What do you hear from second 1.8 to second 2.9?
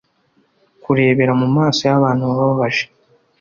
yabantu wababaje